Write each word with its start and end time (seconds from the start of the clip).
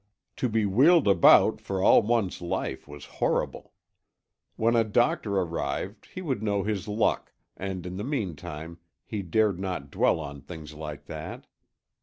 To 0.37 0.49
be 0.49 0.65
wheeled 0.65 1.07
about 1.07 1.61
for 1.61 1.79
all 1.83 2.01
one's 2.01 2.41
life 2.41 2.87
was 2.87 3.05
horrible. 3.21 3.71
When 4.55 4.75
a 4.75 4.83
doctor 4.83 5.37
arrived 5.37 6.07
he 6.15 6.23
would 6.23 6.41
know 6.41 6.63
his 6.63 6.87
luck, 6.87 7.33
and 7.55 7.85
in 7.85 7.97
the 7.97 8.03
meantime 8.03 8.79
he 9.05 9.21
dared 9.21 9.59
not 9.59 9.91
dwell 9.91 10.19
on 10.19 10.41
things 10.41 10.73
like 10.73 11.05
that. 11.05 11.45